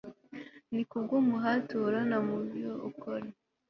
ni 0.73 0.83
kubw'umuhate 0.89 1.69
uhorana 1.79 2.17
mubyo 2.27 2.71
ukora 2.89 3.25